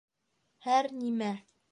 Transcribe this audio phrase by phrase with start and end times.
[0.67, 1.29] Һәр нимә